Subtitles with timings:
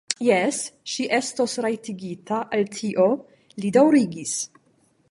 [0.27, 0.61] Jes,
[0.93, 3.07] ŝi estos rajtigita al tio,
[3.63, 4.35] li daŭrigis.